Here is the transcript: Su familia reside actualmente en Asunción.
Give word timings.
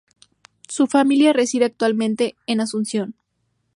Su 0.67 0.87
familia 0.87 1.31
reside 1.31 1.65
actualmente 1.65 2.35
en 2.47 2.59
Asunción. 2.59 3.13